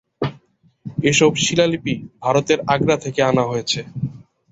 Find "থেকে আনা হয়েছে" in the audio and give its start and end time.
2.97-3.79